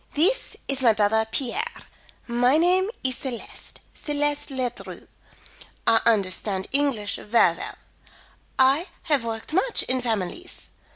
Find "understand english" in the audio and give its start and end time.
6.07-7.17